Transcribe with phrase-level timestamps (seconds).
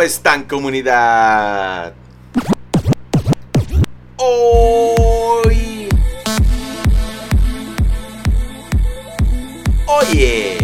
[0.00, 1.92] ¿Cómo están comunidad?
[4.16, 5.90] Hoy...
[9.86, 10.58] Hoy es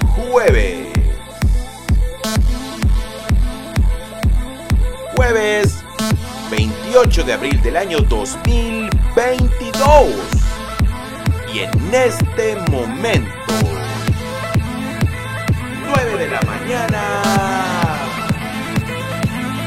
[0.00, 0.88] jueves.
[5.14, 5.84] Jueves
[6.50, 10.06] 28 de abril del año 2022.
[11.52, 13.30] Y en este momento,
[15.86, 17.47] 9 de la mañana,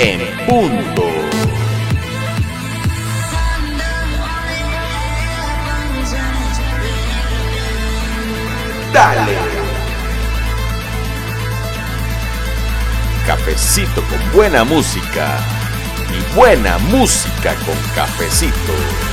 [0.01, 1.03] en punto.
[8.91, 9.37] Dale.
[13.27, 15.37] Cafecito con buena música.
[16.09, 19.10] Y buena música con cafecito.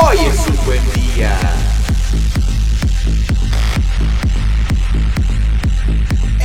[0.00, 1.36] Hoy es un buen día.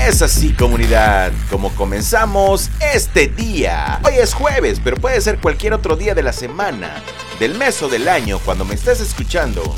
[0.08, 4.00] Es así comunidad, como comenzamos este día.
[4.04, 7.04] Hoy es jueves, pero puede ser cualquier otro día de la semana,
[7.40, 9.76] del mes o del año cuando me estés escuchando.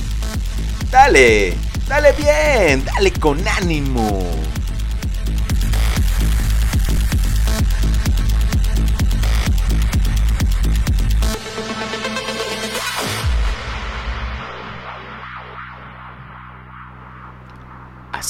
[0.90, 1.54] Dale,
[1.88, 4.26] dale bien, dale con ánimo.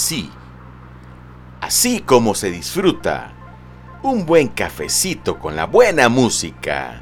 [0.06, 0.30] Así,
[1.62, 3.34] así como se disfruta
[4.04, 7.02] un buen cafecito con la buena música.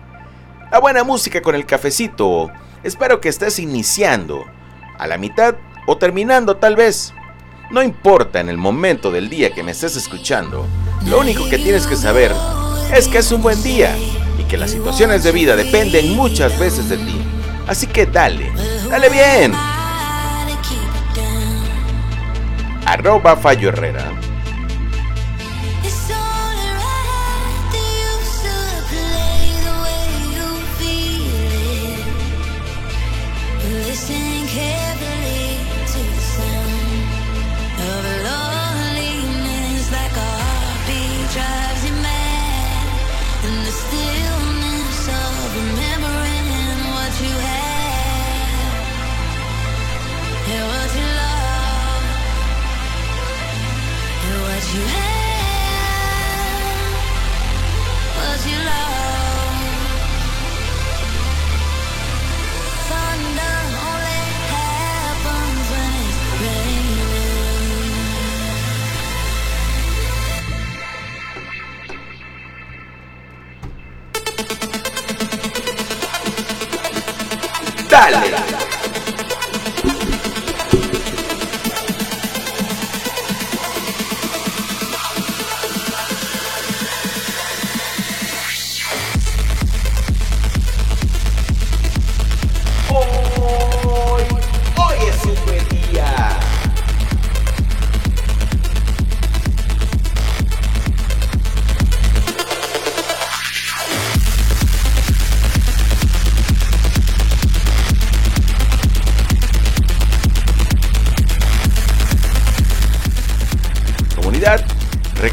[0.72, 2.50] La buena música con el cafecito.
[2.82, 4.46] Espero que estés iniciando,
[4.98, 7.14] a la mitad o terminando tal vez.
[7.72, 10.66] No importa en el momento del día que me estés escuchando.
[11.06, 12.32] Lo único que tienes que saber
[12.96, 13.94] es que es un buen día
[14.40, 17.22] y que las situaciones de vida dependen muchas veces de ti.
[17.68, 18.50] Así que dale,
[18.90, 19.73] dale bien.
[22.86, 24.23] Arroba Fallo Herrera.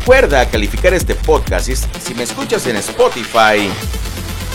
[0.00, 1.68] Recuerda calificar este podcast.
[1.68, 3.70] Y si me escuchas en Spotify,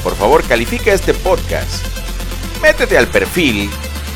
[0.03, 1.85] por favor califica este podcast.
[2.61, 3.69] Métete al perfil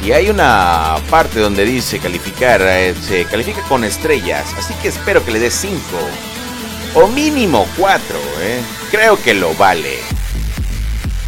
[0.04, 5.24] y hay una parte donde dice calificar, eh, se califica con estrellas, así que espero
[5.24, 5.78] que le des 5
[6.96, 8.62] o mínimo 4, ¿eh?
[8.90, 10.00] creo que lo vale.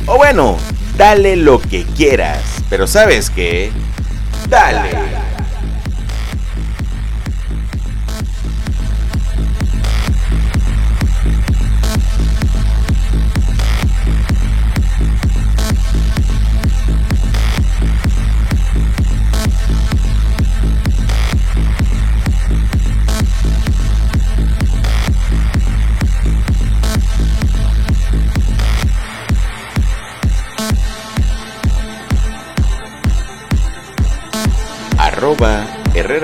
[0.08, 0.58] O bueno,
[0.98, 3.72] dale lo que quieras, pero sabes qué,
[4.50, 5.31] dale.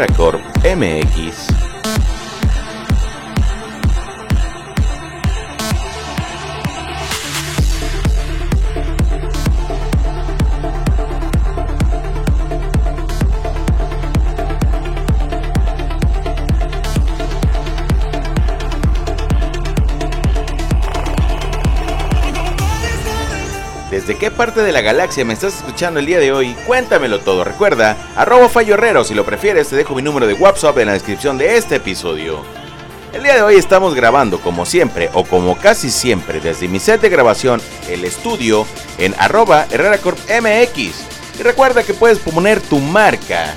[0.05, 1.46] Corp MX.
[23.89, 26.55] ¿Desde qué parte de la galaxia me estás escuchando el día de hoy?
[26.65, 27.45] Cuéntamelo todo.
[27.45, 29.05] Recuerda, arroba Fallo Herrero.
[29.05, 32.41] Si lo prefieres, te dejo mi número de WhatsApp en la descripción de este episodio.
[33.13, 36.99] El día de hoy estamos grabando como siempre o como casi siempre desde mi set
[36.99, 38.67] de grabación, el estudio,
[38.97, 40.79] en arroba MX.
[41.39, 43.55] Y recuerda que puedes poner tu marca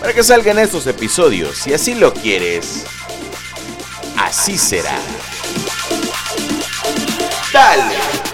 [0.00, 1.58] para que salgan estos episodios.
[1.58, 2.84] Si así lo quieres,
[4.16, 4.96] así será.
[7.52, 8.25] Dale.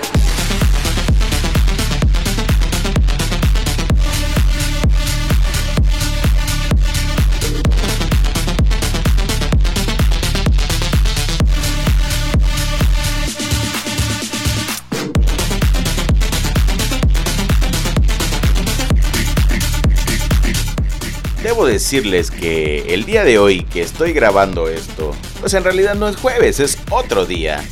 [21.66, 26.16] Decirles que el día de hoy que estoy grabando esto, pues en realidad no es
[26.16, 27.62] jueves, es otro día.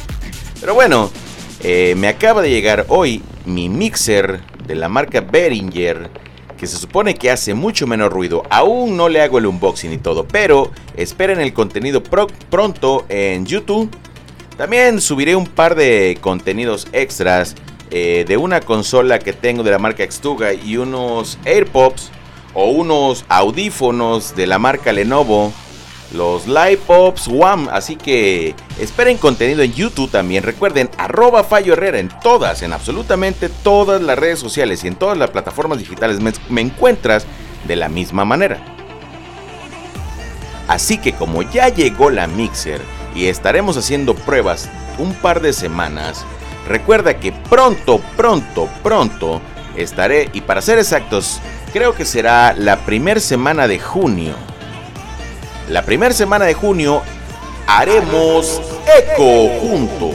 [0.61, 1.11] Pero bueno,
[1.63, 6.09] eh, me acaba de llegar hoy mi mixer de la marca Behringer,
[6.57, 8.45] que se supone que hace mucho menos ruido.
[8.49, 13.91] Aún no le hago el unboxing y todo, pero esperen el contenido pronto en YouTube.
[14.57, 17.57] También subiré un par de contenidos extras
[17.91, 22.13] eh, de una consola que tengo de la marca Xtuga y unos AirPods
[22.55, 25.53] o unos audífonos de la marca Lenovo,
[26.13, 26.45] los
[26.87, 27.69] Pops One.
[27.71, 30.43] Así que esperen contenido en YouTube también.
[30.43, 35.17] Recuerden, arroba Fallo Herrera en todas, en absolutamente todas las redes sociales y en todas
[35.17, 36.19] las plataformas digitales
[36.49, 37.27] me encuentras
[37.67, 38.61] de la misma manera.
[40.69, 42.81] Así que como ya llegó la Mixer
[43.15, 46.25] y estaremos haciendo pruebas un par de semanas,
[46.69, 49.41] recuerda que pronto, pronto, pronto
[49.77, 51.41] estaré, y para ser exactos,
[51.73, 54.35] creo que será la primera semana de junio.
[55.69, 57.03] La primera semana de junio
[57.67, 58.61] haremos
[58.99, 60.15] Eco juntos.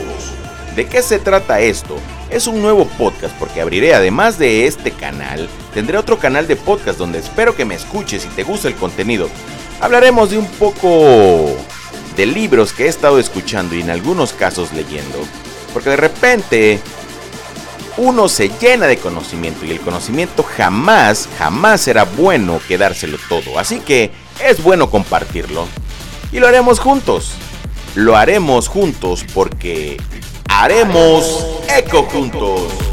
[0.74, 1.96] ¿De qué se trata esto?
[2.28, 6.98] Es un nuevo podcast porque abriré, además de este canal, tendré otro canal de podcast
[6.98, 9.28] donde espero que me escuches y te guste el contenido.
[9.80, 11.56] Hablaremos de un poco
[12.16, 15.18] de libros que he estado escuchando y en algunos casos leyendo.
[15.72, 16.80] Porque de repente
[17.96, 23.58] uno se llena de conocimiento y el conocimiento jamás, jamás será bueno quedárselo todo.
[23.58, 24.10] Así que
[24.44, 25.66] es bueno compartirlo.
[26.32, 27.32] Y lo haremos juntos.
[27.94, 29.96] Lo haremos juntos porque
[30.48, 32.85] haremos eco juntos.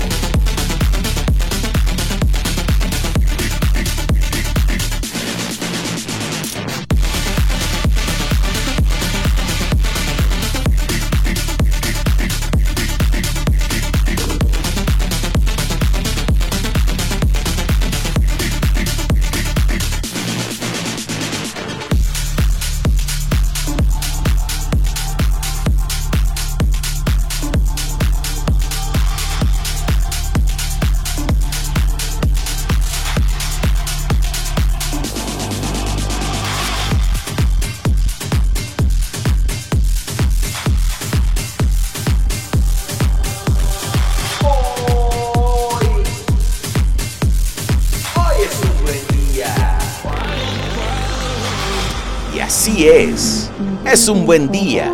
[52.96, 54.92] Es, un buen día,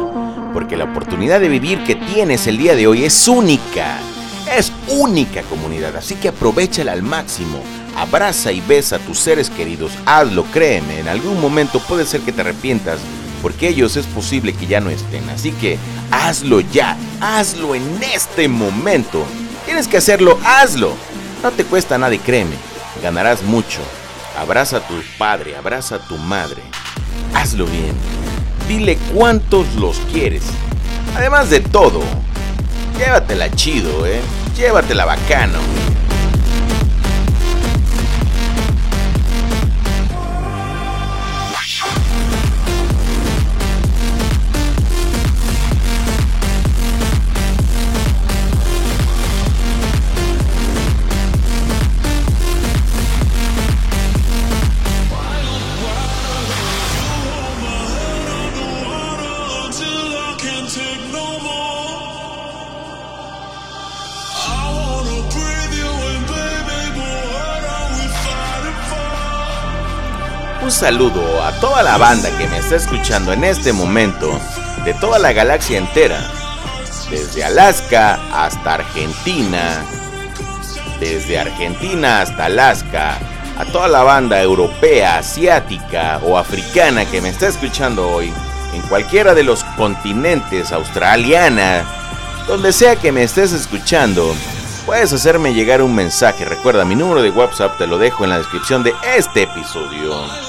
[0.54, 4.00] porque la oportunidad de vivir que tienes el día de hoy es única,
[4.56, 7.62] es única comunidad, así que aprovechala al máximo,
[7.98, 12.32] abraza y besa a tus seres queridos, hazlo, créeme, en algún momento puede ser que
[12.32, 13.00] te arrepientas,
[13.42, 15.78] porque ellos es posible que ya no estén, así que
[16.10, 19.26] hazlo ya, hazlo en este momento,
[19.66, 20.94] tienes que hacerlo, hazlo,
[21.44, 22.56] no te cuesta nada y créeme,
[23.04, 23.80] ganarás mucho.
[24.38, 26.62] Abraza a tu padre, abraza a tu madre
[27.34, 27.94] hazlo bien.
[28.68, 30.44] Dile cuántos los quieres.
[31.16, 32.02] Además de todo,
[32.98, 34.22] llévatela chido, ¿eh?
[34.56, 35.79] Llévatela bacano.
[70.80, 74.40] Saludo a toda la banda que me está escuchando en este momento,
[74.86, 76.26] de toda la galaxia entera,
[77.10, 79.84] desde Alaska hasta Argentina,
[81.02, 83.18] desde Argentina hasta Alaska,
[83.58, 88.34] a toda la banda europea, asiática o africana que me está escuchando hoy,
[88.74, 91.84] en cualquiera de los continentes, australiana,
[92.48, 94.34] donde sea que me estés escuchando,
[94.86, 96.46] puedes hacerme llegar un mensaje.
[96.46, 100.49] Recuerda, mi número de WhatsApp te lo dejo en la descripción de este episodio.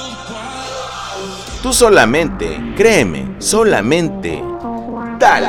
[1.63, 4.43] Tú solamente, créeme, solamente,
[5.19, 5.49] dale,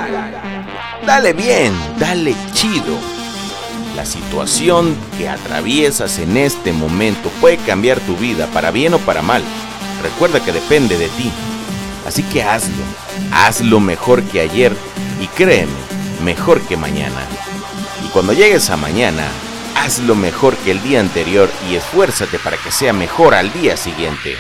[1.05, 2.97] dale bien, dale chido.
[3.95, 9.21] La situación que atraviesas en este momento puede cambiar tu vida para bien o para
[9.21, 9.41] mal.
[10.03, 11.31] Recuerda que depende de ti.
[12.05, 12.83] Así que hazlo,
[13.31, 14.75] hazlo mejor que ayer
[15.21, 15.71] y créeme,
[16.25, 17.21] mejor que mañana.
[18.05, 19.29] Y cuando llegues a mañana,
[19.77, 24.35] hazlo mejor que el día anterior y esfuérzate para que sea mejor al día siguiente.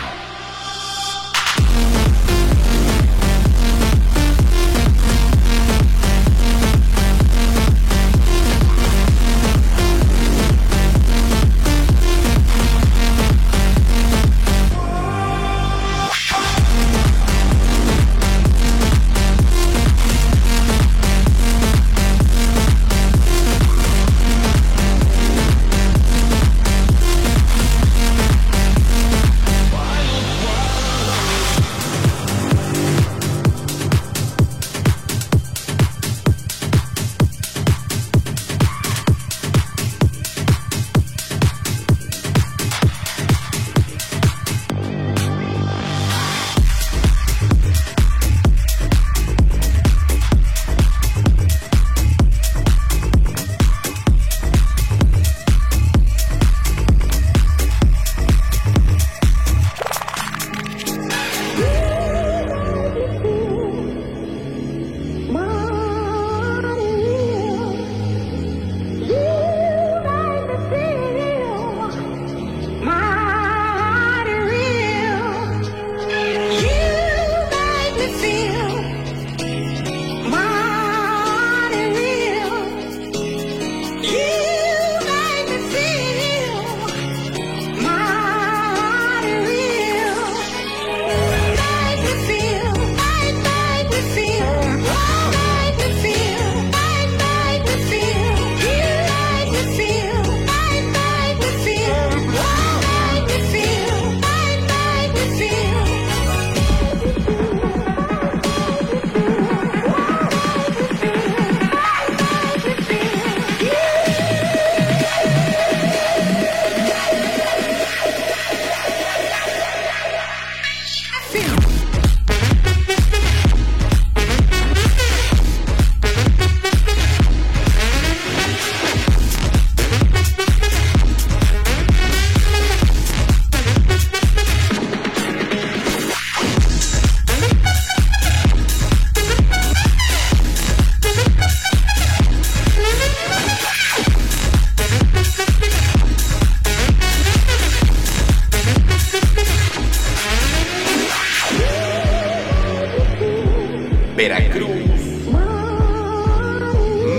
[154.21, 154.69] Veracruz,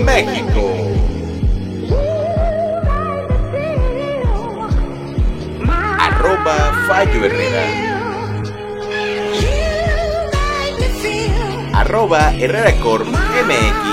[0.05, 0.73] México.
[5.99, 7.65] Arroba Fallo Herrera.
[11.73, 13.92] Arroba Herrera Corp MX.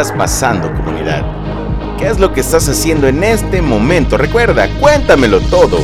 [0.00, 1.24] estás pasando, comunidad?
[1.98, 4.16] ¿Qué es lo que estás haciendo en este momento?
[4.16, 5.80] Recuerda, cuéntamelo todo.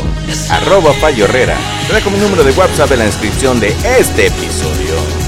[0.50, 1.56] Arroba Fallo Herrera.
[1.88, 5.24] Te dejo mi número de WhatsApp en la descripción de este episodio.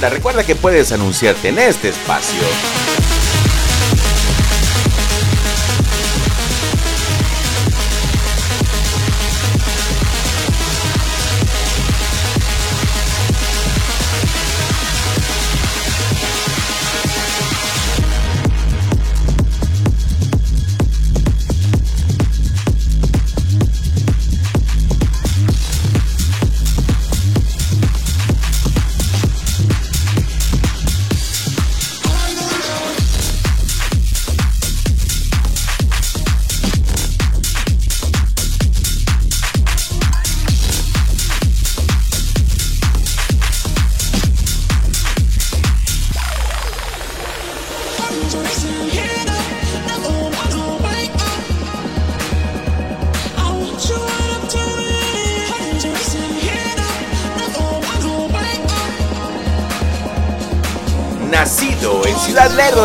[0.00, 2.93] Recuerda que puedes anunciarte en este espacio.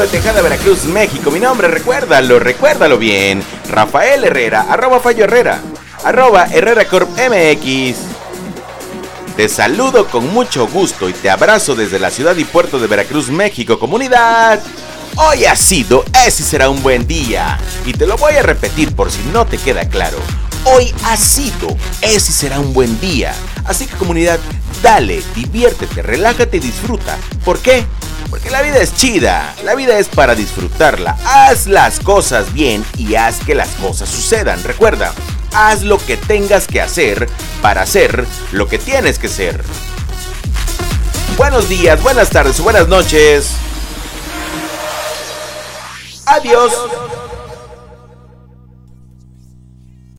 [0.02, 1.30] De Tejada, Veracruz, México.
[1.30, 3.44] Mi nombre, recuérdalo, recuérdalo bien.
[3.70, 5.60] Rafael Herrera, arroba Fallo Herrera,
[6.06, 7.98] arroba Herrera Corp MX.
[9.36, 13.30] Te saludo con mucho gusto y te abrazo desde la ciudad y puerto de Veracruz,
[13.30, 14.62] México, comunidad.
[15.18, 17.60] Hoy ha sido, ese será un buen día.
[17.86, 20.18] Y te lo voy a repetir por si no te queda claro.
[20.64, 23.34] Hoy ha sido, ese será un buen día.
[23.66, 24.40] Así que comunidad,
[24.82, 27.18] dale, diviértete, relájate y disfruta.
[27.44, 27.86] ¿Por qué?
[28.30, 31.18] Porque la vida es chida, la vida es para disfrutarla.
[31.26, 34.64] Haz las cosas bien y haz que las cosas sucedan.
[34.64, 35.14] Recuerda,
[35.54, 37.28] haz lo que tengas que hacer
[37.62, 39.64] para hacer lo que tienes que ser.
[41.38, 43.54] Buenos días, buenas tardes, buenas noches.
[46.26, 46.72] Adiós.